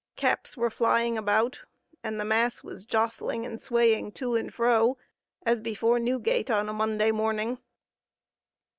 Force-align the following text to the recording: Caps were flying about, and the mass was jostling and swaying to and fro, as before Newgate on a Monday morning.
Caps 0.15 0.57
were 0.57 0.71
flying 0.71 1.15
about, 1.15 1.61
and 2.03 2.19
the 2.19 2.25
mass 2.25 2.63
was 2.63 2.87
jostling 2.87 3.45
and 3.45 3.61
swaying 3.61 4.13
to 4.13 4.33
and 4.33 4.51
fro, 4.51 4.97
as 5.45 5.61
before 5.61 5.99
Newgate 5.99 6.49
on 6.49 6.67
a 6.67 6.73
Monday 6.73 7.11
morning. 7.11 7.59